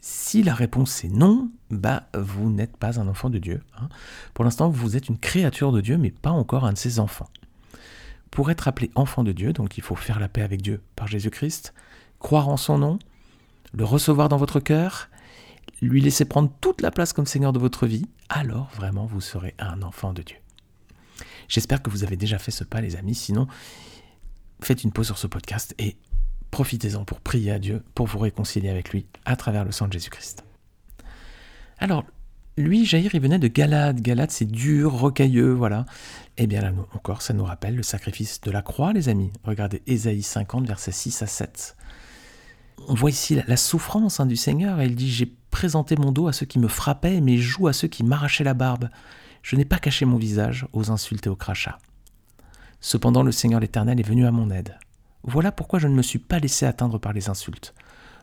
Si 0.00 0.42
la 0.42 0.54
réponse 0.54 1.04
est 1.04 1.08
non, 1.08 1.50
bah 1.70 2.08
vous 2.14 2.50
n'êtes 2.50 2.76
pas 2.76 2.98
un 2.98 3.06
enfant 3.06 3.30
de 3.30 3.38
Dieu. 3.38 3.62
Hein. 3.78 3.88
Pour 4.34 4.44
l'instant, 4.44 4.68
vous 4.68 4.96
êtes 4.96 5.08
une 5.08 5.18
créature 5.18 5.70
de 5.70 5.80
Dieu, 5.80 5.96
mais 5.96 6.10
pas 6.10 6.30
encore 6.30 6.64
un 6.64 6.72
de 6.72 6.78
ses 6.78 6.98
enfants. 6.98 7.28
Pour 8.30 8.50
être 8.50 8.66
appelé 8.66 8.90
enfant 8.94 9.22
de 9.22 9.32
Dieu, 9.32 9.52
donc 9.52 9.78
il 9.78 9.82
faut 9.82 9.94
faire 9.94 10.18
la 10.18 10.28
paix 10.28 10.42
avec 10.42 10.62
Dieu 10.62 10.82
par 10.96 11.06
Jésus-Christ, 11.06 11.74
croire 12.18 12.48
en 12.48 12.56
son 12.56 12.78
nom, 12.78 12.98
le 13.72 13.84
recevoir 13.84 14.28
dans 14.28 14.38
votre 14.38 14.58
cœur, 14.58 15.08
lui 15.80 16.00
laisser 16.00 16.24
prendre 16.24 16.50
toute 16.60 16.80
la 16.80 16.90
place 16.90 17.12
comme 17.12 17.26
Seigneur 17.26 17.52
de 17.52 17.58
votre 17.58 17.86
vie, 17.86 18.06
alors 18.28 18.70
vraiment 18.74 19.06
vous 19.06 19.20
serez 19.20 19.54
un 19.58 19.82
enfant 19.82 20.12
de 20.12 20.22
Dieu. 20.22 20.36
J'espère 21.46 21.82
que 21.82 21.90
vous 21.90 22.02
avez 22.02 22.16
déjà 22.16 22.38
fait 22.38 22.50
ce 22.50 22.64
pas, 22.64 22.80
les 22.80 22.96
amis. 22.96 23.14
Sinon, 23.14 23.46
faites 24.60 24.82
une 24.82 24.92
pause 24.92 25.06
sur 25.06 25.18
ce 25.18 25.26
podcast 25.26 25.74
et 25.78 25.96
profitez-en 26.52 27.04
pour 27.04 27.20
prier 27.20 27.50
à 27.50 27.58
Dieu, 27.58 27.82
pour 27.96 28.06
vous 28.06 28.20
réconcilier 28.20 28.68
avec 28.68 28.90
lui 28.90 29.06
à 29.24 29.34
travers 29.34 29.64
le 29.64 29.72
sang 29.72 29.88
de 29.88 29.92
Jésus-Christ. 29.94 30.44
Alors, 31.78 32.04
lui, 32.58 32.84
Jair, 32.84 33.12
il 33.14 33.20
venait 33.20 33.38
de 33.38 33.48
Galade. 33.48 34.00
Galade, 34.00 34.30
c'est 34.30 34.44
dur, 34.44 34.92
rocailleux, 34.92 35.52
voilà. 35.52 35.86
Eh 36.36 36.46
bien 36.46 36.60
là, 36.60 36.70
encore, 36.94 37.22
ça 37.22 37.32
nous 37.32 37.44
rappelle 37.44 37.74
le 37.74 37.82
sacrifice 37.82 38.42
de 38.42 38.50
la 38.50 38.60
croix, 38.60 38.92
les 38.92 39.08
amis. 39.08 39.32
Regardez 39.42 39.82
Ésaïe 39.86 40.22
50, 40.22 40.66
versets 40.66 40.92
6 40.92 41.22
à 41.22 41.26
7. 41.26 41.76
On 42.86 42.94
voit 42.94 43.10
ici 43.10 43.40
la, 43.46 43.56
souffrance 43.56 44.20
hein, 44.20 44.26
du 44.26 44.36
Seigneur. 44.36 44.80
il 44.82 44.94
dit 44.94 45.10
J'ai 45.10 45.32
présenté 45.50 45.96
mon 45.96 46.12
dos 46.12 46.28
à 46.28 46.34
ceux 46.34 46.46
qui 46.46 46.58
me 46.58 46.68
frappaient 46.68 47.22
mes 47.22 47.38
joues 47.38 47.68
à 47.68 47.72
ceux 47.72 47.88
qui 47.88 48.04
m'arrachaient 48.04 48.44
la 48.44 48.54
barbe. 48.54 48.90
Je 49.42 49.56
n'ai 49.56 49.64
pas 49.64 49.78
caché 49.78 50.04
mon 50.04 50.18
visage 50.18 50.66
aux 50.74 50.90
insultes 50.90 51.26
et 51.26 51.30
aux 51.30 51.36
crachats. 51.36 51.78
Cependant, 52.80 53.22
le 53.22 53.32
Seigneur 53.32 53.60
l'Éternel 53.60 53.98
est 53.98 54.06
venu 54.06 54.26
à 54.26 54.30
mon 54.30 54.50
aide. 54.50 54.76
Voilà 55.24 55.52
pourquoi 55.52 55.78
je 55.78 55.88
ne 55.88 55.94
me 55.94 56.02
suis 56.02 56.18
pas 56.18 56.38
laissé 56.38 56.66
atteindre 56.66 56.98
par 56.98 57.12
les 57.12 57.28
insultes. 57.28 57.74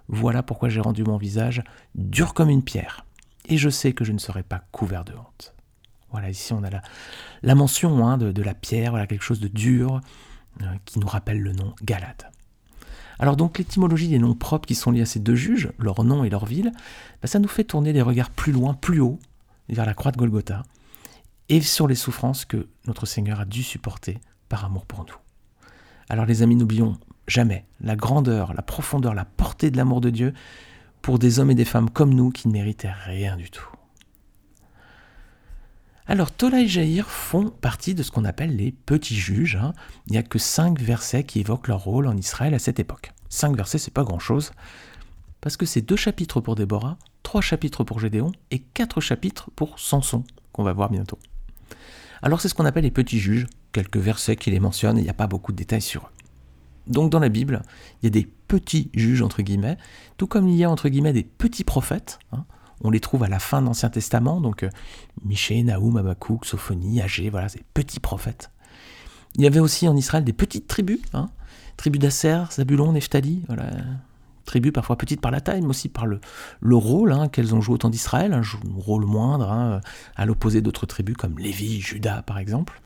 Voilà 0.07 0.43
pourquoi 0.43 0.69
j'ai 0.69 0.81
rendu 0.81 1.03
mon 1.03 1.17
visage 1.17 1.63
dur 1.95 2.33
comme 2.33 2.49
une 2.49 2.63
pierre. 2.63 3.05
Et 3.47 3.57
je 3.57 3.69
sais 3.69 3.93
que 3.93 4.03
je 4.03 4.11
ne 4.11 4.17
serai 4.17 4.43
pas 4.43 4.61
couvert 4.71 5.05
de 5.05 5.13
honte. 5.13 5.53
Voilà, 6.11 6.29
ici 6.29 6.53
on 6.53 6.63
a 6.63 6.69
la, 7.43 7.55
mention 7.55 8.07
hein, 8.07 8.17
de, 8.17 8.41
la 8.41 8.55
pierre, 8.55 8.91
voilà 8.91 9.05
quelque 9.05 9.23
chose 9.23 9.39
de 9.39 9.47
dur, 9.47 10.01
euh, 10.61 10.65
qui 10.85 10.99
nous 10.99 11.07
rappelle 11.07 11.39
le 11.39 11.53
nom 11.53 11.75
Galade. 11.83 12.29
Alors 13.19 13.35
donc 13.35 13.57
l'étymologie 13.59 14.07
des 14.07 14.17
noms 14.17 14.33
propres 14.33 14.65
qui 14.65 14.75
sont 14.75 14.91
liés 14.91 15.01
à 15.01 15.05
ces 15.05 15.19
deux 15.19 15.35
juges, 15.35 15.71
leur 15.77 16.03
nom 16.03 16.23
et 16.23 16.29
leur 16.29 16.45
ville, 16.45 16.71
bah, 17.21 17.27
ça 17.27 17.37
nous 17.37 17.47
fait 17.47 17.63
tourner 17.63 17.93
les 17.93 18.01
regards 18.01 18.31
plus 18.31 18.51
loin, 18.51 18.73
plus 18.73 19.01
haut, 19.01 19.19
vers 19.67 19.85
la 19.85 19.93
croix 19.93 20.11
de 20.11 20.17
Golgotha, 20.17 20.63
et 21.49 21.61
sur 21.61 21.87
les 21.87 21.95
souffrances 21.95 22.45
que 22.45 22.67
notre 22.87 23.05
Seigneur 23.05 23.39
a 23.39 23.45
dû 23.45 23.61
supporter 23.61 24.19
par 24.47 24.65
amour 24.65 24.85
pour 24.85 25.05
nous. 25.05 25.28
Alors 26.09 26.25
les 26.25 26.41
amis, 26.41 26.55
n'oublions 26.55 26.97
jamais 27.27 27.65
la 27.81 27.95
grandeur, 27.95 28.53
la 28.53 28.63
profondeur, 28.63 29.13
la 29.13 29.25
portée 29.25 29.71
de 29.71 29.77
l'amour 29.77 30.01
de 30.01 30.09
Dieu 30.09 30.33
pour 31.01 31.19
des 31.19 31.39
hommes 31.39 31.51
et 31.51 31.55
des 31.55 31.65
femmes 31.65 31.89
comme 31.89 32.13
nous 32.13 32.31
qui 32.31 32.47
ne 32.47 32.53
méritaient 32.53 32.91
rien 33.05 33.37
du 33.37 33.49
tout. 33.49 33.67
Alors 36.07 36.31
Tola 36.31 36.61
et 36.61 36.67
Jaïr 36.67 37.07
font 37.07 37.51
partie 37.51 37.93
de 37.93 38.01
ce 38.01 38.09
qu'on 38.09 38.25
appelle 38.25 38.55
les 38.55 38.71
petits 38.71 39.15
juges. 39.15 39.57
Hein. 39.57 39.73
Il 40.07 40.13
n'y 40.13 40.17
a 40.17 40.23
que 40.23 40.39
cinq 40.39 40.81
versets 40.81 41.23
qui 41.23 41.39
évoquent 41.39 41.67
leur 41.67 41.83
rôle 41.83 42.07
en 42.07 42.17
Israël 42.17 42.55
à 42.55 42.59
cette 42.59 42.79
époque. 42.79 43.11
Cinq 43.29 43.55
versets, 43.55 43.77
c'est 43.77 43.93
pas 43.93 44.03
grand-chose, 44.03 44.51
parce 45.39 45.55
que 45.55 45.67
c'est 45.67 45.83
deux 45.83 45.95
chapitres 45.95 46.41
pour 46.41 46.55
Déborah, 46.55 46.97
trois 47.21 47.41
chapitres 47.41 47.83
pour 47.83 47.99
Gédéon 47.99 48.31
et 48.49 48.57
quatre 48.57 49.01
chapitres 49.01 49.51
pour 49.55 49.77
Samson, 49.77 50.23
qu'on 50.51 50.63
va 50.63 50.73
voir 50.73 50.89
bientôt. 50.89 51.19
Alors 52.23 52.41
c'est 52.41 52.49
ce 52.49 52.55
qu'on 52.55 52.65
appelle 52.65 52.85
les 52.85 52.91
petits 52.91 53.19
juges, 53.19 53.45
quelques 53.71 53.97
versets 53.97 54.35
qui 54.35 54.51
les 54.51 54.59
mentionnent, 54.59 54.97
il 54.97 55.03
n'y 55.03 55.09
a 55.09 55.13
pas 55.13 55.27
beaucoup 55.27 55.51
de 55.51 55.57
détails 55.57 55.81
sur 55.81 56.03
eux. 56.03 56.19
Donc 56.87 57.11
dans 57.11 57.19
la 57.19 57.29
Bible, 57.29 57.61
il 58.01 58.05
y 58.05 58.07
a 58.07 58.09
des 58.09 58.27
petits 58.47 58.89
juges, 58.93 59.21
entre 59.21 59.41
guillemets, 59.41 59.77
tout 60.17 60.27
comme 60.27 60.47
il 60.47 60.55
y 60.55 60.63
a, 60.63 60.71
entre 60.71 60.89
guillemets, 60.89 61.13
des 61.13 61.23
petits 61.23 61.63
prophètes. 61.63 62.19
Hein. 62.31 62.45
On 62.81 62.89
les 62.89 62.99
trouve 62.99 63.23
à 63.23 63.27
la 63.27 63.39
fin 63.39 63.61
de 63.61 63.67
l'Ancien 63.67 63.89
Testament, 63.89 64.41
donc 64.41 64.63
euh, 64.63 64.69
Michée, 65.23 65.61
Naoum, 65.63 65.97
Habakkuk, 65.97 66.45
Sophonie, 66.45 67.01
Agé, 67.01 67.29
voilà, 67.29 67.49
ces 67.49 67.63
petits 67.73 67.99
prophètes. 67.99 68.51
Il 69.35 69.43
y 69.43 69.47
avait 69.47 69.59
aussi 69.59 69.87
en 69.87 69.95
Israël 69.95 70.23
des 70.23 70.33
petites 70.33 70.67
tribus, 70.67 70.99
hein, 71.13 71.29
tribus 71.77 72.01
d'Asser, 72.01 72.41
Zabulon, 72.51 72.93
Nephtali, 72.93 73.43
voilà, 73.47 73.69
tribus 74.45 74.73
parfois 74.73 74.97
petites 74.97 75.21
par 75.21 75.29
la 75.29 75.41
taille, 75.41 75.61
mais 75.61 75.67
aussi 75.67 75.89
par 75.89 76.07
le, 76.07 76.19
le 76.61 76.75
rôle 76.75 77.11
hein, 77.11 77.27
qu'elles 77.27 77.53
ont 77.53 77.61
joué 77.61 77.75
au 77.75 77.77
temps 77.77 77.91
d'Israël, 77.91 78.33
un 78.33 78.41
rôle 78.77 79.05
moindre, 79.05 79.81
à 80.15 80.25
l'opposé 80.25 80.61
d'autres 80.61 80.87
tribus 80.87 81.15
comme 81.15 81.37
Lévi, 81.37 81.81
Judas 81.81 82.23
par 82.23 82.39
exemple. 82.39 82.81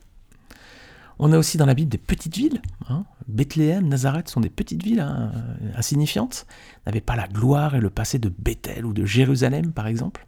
On 1.18 1.32
a 1.32 1.38
aussi 1.38 1.56
dans 1.56 1.66
la 1.66 1.74
Bible 1.74 1.90
des 1.90 1.98
petites 1.98 2.36
villes. 2.36 2.60
Hein. 2.88 3.04
Bethléem, 3.28 3.88
Nazareth 3.88 4.28
sont 4.28 4.40
des 4.40 4.50
petites 4.50 4.82
villes 4.82 5.00
hein, 5.00 5.32
insignifiantes, 5.76 6.46
n'avaient 6.86 7.00
pas 7.00 7.16
la 7.16 7.28
gloire 7.28 7.74
et 7.74 7.80
le 7.80 7.90
passé 7.90 8.18
de 8.18 8.28
Bethel 8.28 8.84
ou 8.84 8.92
de 8.92 9.04
Jérusalem 9.04 9.72
par 9.72 9.86
exemple. 9.86 10.26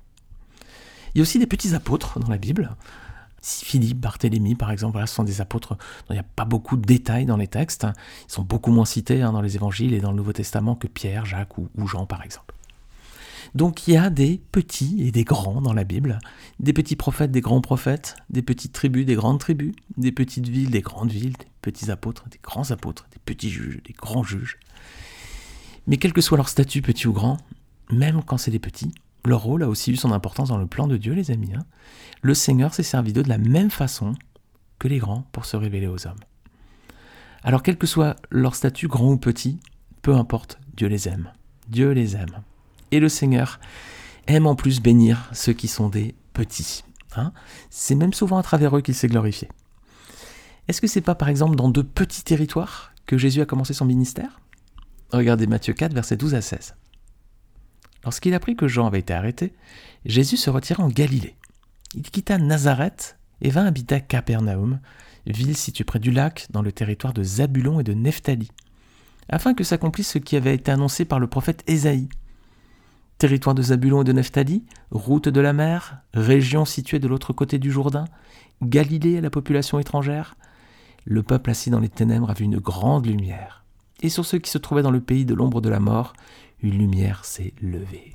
Il 1.15 1.19
y 1.19 1.21
a 1.21 1.23
aussi 1.23 1.39
des 1.39 1.47
petits 1.47 1.75
apôtres 1.75 2.19
dans 2.21 2.29
la 2.29 2.39
Bible. 2.39 2.77
Philippe, 3.43 4.01
Barthélemy, 4.01 4.55
par 4.55 4.71
exemple, 4.71 4.93
voilà, 4.93 5.07
ce 5.07 5.15
sont 5.15 5.25
des 5.25 5.41
apôtres 5.41 5.77
dont 5.77 6.11
il 6.11 6.15
n'y 6.15 6.19
a 6.19 6.25
pas 6.25 6.45
beaucoup 6.45 6.77
de 6.77 6.85
détails 6.85 7.27
dans 7.27 7.37
les 7.37 7.47
textes. 7.47 7.87
Ils 8.29 8.33
sont 8.33 8.43
beaucoup 8.43 8.73
moins 8.73 8.85
cités 8.85 9.23
hein, 9.23 9.33
dans 9.33 9.41
les 9.41 9.55
évangiles 9.55 9.95
et 9.95 10.01
dans 10.01 10.11
le 10.11 10.17
Nouveau 10.17 10.33
Testament 10.33 10.75
que 10.75 10.89
Pierre, 10.89 11.25
Jacques 11.25 11.57
ou, 11.59 11.69
Jean, 11.87 12.07
par 12.07 12.23
exemple. 12.23 12.56
Donc 13.55 13.87
il 13.87 13.95
y 13.95 13.97
a 13.97 14.11
des 14.11 14.41
petits 14.53 15.03
et 15.03 15.11
des 15.11 15.25
grands 15.25 15.61
dans 15.61 15.73
la 15.73 15.85
Bible, 15.85 16.19
des 16.61 16.73
petits 16.73 16.97
prophètes, 16.97 17.31
des 17.31 17.41
grands 17.41 17.61
prophètes, 17.61 18.17
des 18.31 18.43
petites 18.43 18.73
tribus, 18.73 19.07
des 19.07 19.15
grandes 19.15 19.41
tribus, 19.41 19.75
des 19.97 20.13
petites 20.13 20.49
villes, 20.49 20.71
des 20.71 20.81
grandes 20.81 21.13
villes, 21.13 21.37
des 21.39 21.47
petits 21.63 21.91
apôtres, 21.91 22.29
des 22.29 22.41
grands 22.43 22.71
apôtres, 22.71 23.07
des 23.13 23.21
petits 23.25 23.51
juges, 23.51 23.81
des 23.85 23.93
grands 23.93 24.25
juges. 24.25 24.59
Mais 25.87 25.97
quel 25.97 26.13
que 26.13 26.21
soit 26.21 26.37
leur 26.37 26.49
statut, 26.49 26.83
petit 26.83 27.07
ou 27.07 27.13
grand, 27.13 27.39
même 27.91 28.23
quand 28.25 28.39
c'est 28.39 28.51
des 28.51 28.59
petits, 28.59 28.93
leur 29.25 29.43
rôle 29.43 29.63
a 29.63 29.69
aussi 29.69 29.93
eu 29.93 29.97
son 29.97 30.13
importance 30.13 30.49
dans 30.49 30.59
le 30.59 30.67
plan 30.67 30.87
de 30.87 30.97
Dieu, 30.97 31.13
les 31.13 31.31
amis. 31.31 31.55
Hein. 31.55 31.65
Le 32.23 32.35
Seigneur 32.35 32.75
s'est 32.75 32.83
servi 32.83 33.13
d'eux 33.13 33.23
de 33.23 33.29
la 33.29 33.39
même 33.39 33.71
façon 33.71 34.15
que 34.79 34.89
les 34.89 34.99
grands 34.99 35.27
pour 35.33 35.45
se 35.45 35.57
révéler 35.57 35.87
aux 35.87 36.07
hommes. 36.07 36.21
Alors 37.43 37.63
quel 37.63 37.77
que 37.77 37.87
soit 37.87 38.17
leur 38.31 38.55
statut, 38.55 38.89
grand 38.89 39.13
ou 39.13 39.17
petit, 39.17 39.61
peu 40.03 40.15
importe, 40.15 40.59
Dieu 40.77 40.89
les 40.89 41.09
aime. 41.09 41.33
Dieu 41.69 41.91
les 41.91 42.17
aime. 42.17 42.43
Et 42.91 43.01
le 43.01 43.09
Seigneur 43.09 43.61
aime 44.27 44.47
en 44.47 44.55
plus 44.55 44.81
bénir 44.81 45.29
ceux 45.33 45.53
qui 45.53 45.69
sont 45.69 45.89
des 45.89 46.15
petits. 46.33 46.83
Hein. 47.19 47.33
c'est 47.71 47.95
même 47.95 48.13
souvent 48.13 48.37
à 48.37 48.43
travers 48.43 48.77
eux 48.77 48.83
qu'il 48.83 48.95
s'est 48.95 49.09
glorifié. 49.09 49.49
Est-ce 50.69 50.83
que 50.83 50.87
c'est 50.87 51.01
pas 51.01 51.15
par 51.15 51.29
exemple 51.29 51.57
dans 51.57 51.71
deux 51.71 51.85
petits 51.85 52.25
territoires 52.25 52.93
que 53.07 53.17
Jésus 53.17 53.41
a 53.41 53.47
commencé 53.47 53.73
son 53.73 53.87
ministère? 53.87 54.41
Regardez 55.13 55.47
Matthieu 55.47 55.73
4, 55.73 55.95
versets 55.95 56.17
12 56.17 56.35
à 56.35 56.43
16. 56.43 56.75
Lorsqu'il 58.05 58.35
apprit 58.35 58.55
que 58.55 58.69
Jean 58.69 58.87
avait 58.87 58.99
été 58.99 59.15
arrêté, 59.15 59.55
Jésus 60.05 60.37
se 60.37 60.51
retira 60.51 60.83
en 60.83 60.89
Galilée. 60.89 61.37
Il 61.95 62.03
quitta 62.03 62.39
Nazareth 62.39 63.17
et 63.41 63.51
vint 63.51 63.67
habiter 63.67 63.95
à 63.95 64.01
Capernaum, 64.01 64.81
ville 65.27 65.57
située 65.57 65.85
près 65.85 65.99
du 65.99 66.11
lac, 66.11 66.47
dans 66.51 66.63
le 66.63 66.73
territoire 66.73 67.13
de 67.13 67.23
Zabulon 67.23 67.81
et 67.81 67.85
de 67.85 67.95
Nephtali, 67.95 68.51
afin 69.29 69.55
que 69.55 69.65
s'accomplisse 69.65 70.11
ce 70.11 70.19
qui 70.19 70.37
avait 70.37 70.55
été 70.55 70.71
annoncé 70.71 71.05
par 71.05 71.19
le 71.19 71.27
prophète 71.27 71.63
Ésaïe. 71.67 72.09
Territoire 73.19 73.55
de 73.55 73.63
Zabulon 73.63 74.03
et 74.03 74.05
de 74.05 74.13
Nephtali, 74.13 74.65
route 74.91 75.29
de 75.29 75.41
la 75.41 75.55
mer, 75.55 76.03
région 76.13 76.67
située 76.67 76.99
de 76.99 77.09
l'autre 77.09 77.33
côté 77.33 77.59
du 77.59 77.71
Jourdain, 77.71 78.05
Galilée 78.63 79.19
à 79.19 79.21
la 79.23 79.31
population 79.31 79.79
étrangère, 79.79 80.37
le 81.07 81.23
peuple 81.23 81.51
assis 81.51 81.71
dans 81.71 81.81
les 81.81 81.89
ténèbres 81.89 82.31
a 82.31 82.35
vu 82.35 82.45
une 82.45 82.59
grande 82.59 83.07
lumière. 83.07 83.65
Et 84.03 84.11
sur 84.11 84.27
ceux 84.27 84.39
qui 84.39 84.51
se 84.51 84.59
trouvaient 84.59 84.83
dans 84.83 84.91
le 84.91 85.01
pays 85.01 85.25
de 85.25 85.35
l'ombre 85.35 85.63
de 85.63 85.71
la 85.71 85.81
mort, 85.81 86.13
une 86.61 86.77
lumière 86.77 87.25
s'est 87.25 87.55
levée. 87.63 88.13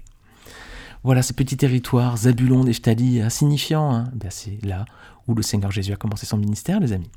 Voilà 1.03 1.23
ce 1.23 1.33
petit 1.33 1.57
territoire, 1.57 2.17
Zabulon, 2.17 2.63
Nephtali, 2.63 3.21
insignifiant. 3.21 3.91
Hein 3.91 4.11
ben, 4.13 4.29
c'est 4.29 4.63
là 4.63 4.85
où 5.27 5.33
le 5.33 5.41
Seigneur 5.41 5.71
Jésus 5.71 5.93
a 5.93 5.95
commencé 5.95 6.27
son 6.27 6.37
ministère, 6.37 6.79
les 6.79 6.93
amis. 6.93 7.09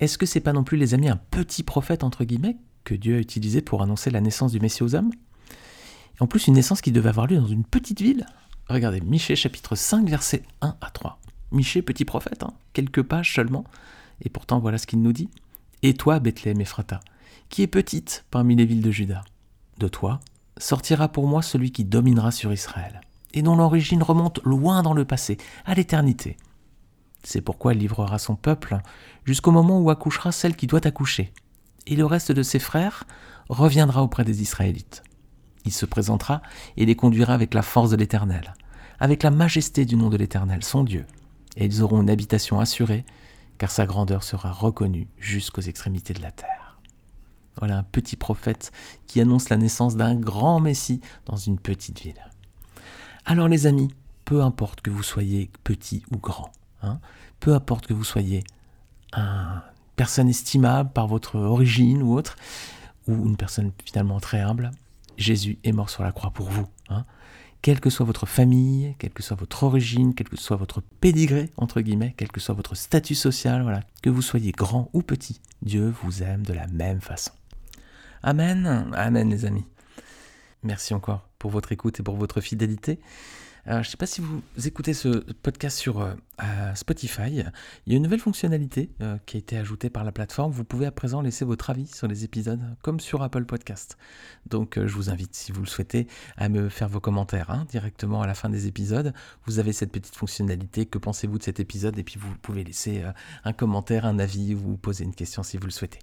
Est-ce 0.00 0.18
que 0.18 0.26
c'est 0.26 0.40
pas 0.40 0.52
non 0.52 0.62
plus, 0.62 0.76
les 0.76 0.92
amis, 0.92 1.08
un 1.08 1.20
petit 1.30 1.62
prophète, 1.62 2.04
entre 2.04 2.24
guillemets, 2.24 2.58
que 2.84 2.94
Dieu 2.94 3.16
a 3.16 3.18
utilisé 3.18 3.62
pour 3.62 3.82
annoncer 3.82 4.10
la 4.10 4.20
naissance 4.20 4.52
du 4.52 4.60
Messie 4.60 4.82
aux 4.82 4.94
hommes? 4.94 5.10
En 6.20 6.26
plus, 6.26 6.46
une 6.46 6.54
naissance 6.54 6.80
qui 6.80 6.92
devait 6.92 7.10
avoir 7.10 7.26
lieu 7.26 7.36
dans 7.36 7.46
une 7.46 7.64
petite 7.64 8.00
ville. 8.00 8.26
Regardez, 8.68 9.00
Michée 9.00 9.36
chapitre 9.36 9.76
5, 9.76 10.08
versets 10.08 10.42
1 10.60 10.76
à 10.80 10.90
3. 10.90 11.18
Michée, 11.52 11.80
petit 11.80 12.04
prophète, 12.04 12.42
hein, 12.42 12.52
quelques 12.72 13.02
pages 13.02 13.32
seulement. 13.32 13.64
Et 14.22 14.28
pourtant, 14.28 14.58
voilà 14.58 14.78
ce 14.78 14.86
qu'il 14.86 15.00
nous 15.00 15.12
dit. 15.12 15.30
Et 15.82 15.94
toi, 15.94 16.18
Bethléem 16.18 16.60
Ephrata, 16.60 17.00
qui 17.48 17.62
est 17.62 17.68
petite 17.68 18.24
parmi 18.30 18.56
les 18.56 18.66
villes 18.66 18.82
de 18.82 18.90
Juda, 18.90 19.22
de 19.78 19.88
toi 19.88 20.20
sortira 20.58 21.08
pour 21.08 21.28
moi 21.28 21.40
celui 21.40 21.70
qui 21.70 21.84
dominera 21.84 22.32
sur 22.32 22.52
Israël, 22.52 23.00
et 23.32 23.42
dont 23.42 23.54
l'origine 23.54 24.02
remonte 24.02 24.40
loin 24.44 24.82
dans 24.82 24.92
le 24.92 25.04
passé, 25.04 25.38
à 25.64 25.74
l'éternité. 25.74 26.36
C'est 27.22 27.42
pourquoi 27.42 27.74
il 27.74 27.80
livrera 27.80 28.18
son 28.18 28.34
peuple 28.34 28.78
jusqu'au 29.24 29.52
moment 29.52 29.80
où 29.80 29.90
accouchera 29.90 30.32
celle 30.32 30.56
qui 30.56 30.66
doit 30.66 30.84
accoucher, 30.84 31.32
et 31.86 31.94
le 31.94 32.06
reste 32.06 32.32
de 32.32 32.42
ses 32.42 32.58
frères 32.58 33.04
reviendra 33.48 34.02
auprès 34.02 34.24
des 34.24 34.42
Israélites. 34.42 35.04
Il 35.68 35.72
se 35.72 35.84
présentera 35.84 36.40
et 36.78 36.86
les 36.86 36.96
conduira 36.96 37.34
avec 37.34 37.52
la 37.52 37.60
force 37.60 37.90
de 37.90 37.96
l'Éternel, 37.96 38.54
avec 39.00 39.22
la 39.22 39.30
majesté 39.30 39.84
du 39.84 39.96
nom 39.96 40.08
de 40.08 40.16
l'Éternel, 40.16 40.64
son 40.64 40.82
Dieu, 40.82 41.04
et 41.58 41.66
ils 41.66 41.82
auront 41.82 42.00
une 42.00 42.08
habitation 42.08 42.58
assurée, 42.58 43.04
car 43.58 43.70
sa 43.70 43.84
grandeur 43.84 44.22
sera 44.22 44.50
reconnue 44.50 45.08
jusqu'aux 45.18 45.60
extrémités 45.60 46.14
de 46.14 46.22
la 46.22 46.30
terre. 46.30 46.78
Voilà 47.58 47.76
un 47.76 47.82
petit 47.82 48.16
prophète 48.16 48.72
qui 49.06 49.20
annonce 49.20 49.50
la 49.50 49.58
naissance 49.58 49.94
d'un 49.94 50.14
grand 50.14 50.58
Messie 50.58 51.02
dans 51.26 51.36
une 51.36 51.58
petite 51.58 52.00
ville. 52.00 52.30
Alors 53.26 53.48
les 53.48 53.66
amis, 53.66 53.90
peu 54.24 54.42
importe 54.42 54.80
que 54.80 54.88
vous 54.88 55.02
soyez 55.02 55.50
petit 55.64 56.02
ou 56.10 56.16
grand, 56.16 56.50
hein, 56.80 56.98
peu 57.40 57.52
importe 57.52 57.86
que 57.86 57.92
vous 57.92 58.04
soyez 58.04 58.42
une 59.14 59.60
personne 59.96 60.30
estimable 60.30 60.92
par 60.94 61.08
votre 61.08 61.38
origine 61.38 62.02
ou 62.02 62.14
autre, 62.14 62.36
ou 63.06 63.26
une 63.26 63.36
personne 63.36 63.70
finalement 63.84 64.18
très 64.18 64.40
humble, 64.40 64.70
Jésus 65.18 65.58
est 65.64 65.72
mort 65.72 65.90
sur 65.90 66.02
la 66.02 66.12
croix 66.12 66.30
pour 66.30 66.48
vous. 66.48 66.66
Hein. 66.88 67.04
Quelle 67.60 67.80
que 67.80 67.90
soit 67.90 68.06
votre 68.06 68.24
famille, 68.24 68.94
quelle 68.98 69.10
que 69.10 69.22
soit 69.22 69.36
votre 69.36 69.64
origine, 69.64 70.14
quel 70.14 70.28
que 70.28 70.36
soit 70.36 70.56
votre 70.56 70.80
pédigré, 70.80 71.50
entre 71.56 71.80
guillemets, 71.80 72.14
quel 72.16 72.30
que 72.30 72.40
soit 72.40 72.54
votre 72.54 72.76
statut 72.76 73.16
social, 73.16 73.62
voilà, 73.62 73.82
que 74.00 74.10
vous 74.10 74.22
soyez 74.22 74.52
grand 74.52 74.88
ou 74.92 75.02
petit, 75.02 75.40
Dieu 75.60 75.92
vous 76.02 76.22
aime 76.22 76.46
de 76.46 76.52
la 76.52 76.68
même 76.68 77.00
façon. 77.00 77.32
Amen. 78.22 78.90
Amen, 78.94 79.28
les 79.28 79.44
amis. 79.44 79.64
Merci 80.62 80.94
encore 80.94 81.28
pour 81.38 81.50
votre 81.50 81.72
écoute 81.72 81.98
et 82.00 82.02
pour 82.02 82.16
votre 82.16 82.40
fidélité. 82.40 83.00
Je 83.68 83.76
ne 83.76 83.82
sais 83.82 83.98
pas 83.98 84.06
si 84.06 84.22
vous 84.22 84.42
écoutez 84.64 84.94
ce 84.94 85.08
podcast 85.42 85.76
sur 85.76 86.00
euh, 86.00 86.14
Spotify. 86.74 87.44
Il 87.86 87.92
y 87.92 87.94
a 87.94 87.96
une 87.96 88.02
nouvelle 88.02 88.18
fonctionnalité 88.18 88.88
euh, 89.02 89.18
qui 89.26 89.36
a 89.36 89.40
été 89.40 89.58
ajoutée 89.58 89.90
par 89.90 90.04
la 90.04 90.12
plateforme. 90.12 90.52
Vous 90.52 90.64
pouvez 90.64 90.86
à 90.86 90.90
présent 90.90 91.20
laisser 91.20 91.44
votre 91.44 91.68
avis 91.68 91.86
sur 91.86 92.08
les 92.08 92.24
épisodes, 92.24 92.62
comme 92.80 92.98
sur 92.98 93.22
Apple 93.22 93.44
Podcast. 93.44 93.98
Donc, 94.46 94.78
euh, 94.78 94.88
je 94.88 94.94
vous 94.94 95.10
invite, 95.10 95.34
si 95.34 95.52
vous 95.52 95.60
le 95.60 95.66
souhaitez, 95.66 96.06
à 96.38 96.48
me 96.48 96.70
faire 96.70 96.88
vos 96.88 97.00
commentaires 97.00 97.50
hein, 97.50 97.66
directement 97.68 98.22
à 98.22 98.26
la 98.26 98.34
fin 98.34 98.48
des 98.48 98.66
épisodes. 98.66 99.12
Vous 99.44 99.58
avez 99.58 99.74
cette 99.74 99.92
petite 99.92 100.16
fonctionnalité. 100.16 100.86
Que 100.86 100.96
pensez-vous 100.96 101.36
de 101.36 101.42
cet 101.42 101.60
épisode? 101.60 101.98
Et 101.98 102.04
puis, 102.04 102.18
vous 102.18 102.34
pouvez 102.40 102.64
laisser 102.64 103.02
un 103.44 103.52
commentaire, 103.52 104.06
un 104.06 104.18
avis 104.18 104.54
ou 104.54 104.78
poser 104.78 105.04
une 105.04 105.14
question 105.14 105.42
si 105.42 105.58
vous 105.58 105.66
le 105.66 105.72
souhaitez. 105.72 105.98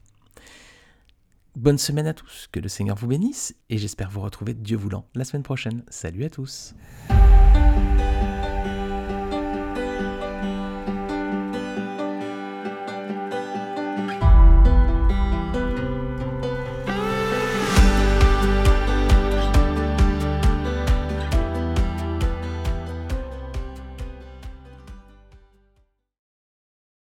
Bonne 1.55 1.77
semaine 1.77 2.05
à 2.05 2.13
tous, 2.13 2.49
que 2.51 2.59
le 2.59 2.67
Seigneur 2.67 2.97
vous 2.97 3.07
bénisse 3.07 3.55
et 3.69 3.77
j'espère 3.77 4.09
vous 4.09 4.19
retrouver 4.19 4.53
Dieu 4.53 4.75
voulant 4.75 5.05
la 5.15 5.23
semaine 5.23 5.43
prochaine. 5.43 5.83
Salut 5.87 6.25
à 6.25 6.29
tous. 6.29 6.75